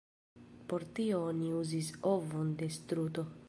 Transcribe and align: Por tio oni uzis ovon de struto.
Por 0.71 0.85
tio 0.99 1.21
oni 1.27 1.51
uzis 1.59 1.93
ovon 2.15 2.53
de 2.63 2.75
struto. 2.79 3.31